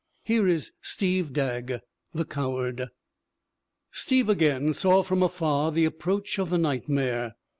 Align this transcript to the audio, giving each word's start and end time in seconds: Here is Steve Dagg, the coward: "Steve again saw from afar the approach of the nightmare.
Here 0.23 0.47
is 0.47 0.71
Steve 0.81 1.31
Dagg, 1.31 1.73
the 2.11 2.25
coward: 2.25 2.87
"Steve 3.91 4.29
again 4.29 4.73
saw 4.73 5.03
from 5.03 5.21
afar 5.21 5.71
the 5.71 5.85
approach 5.85 6.39
of 6.39 6.49
the 6.49 6.57
nightmare. 6.57 7.35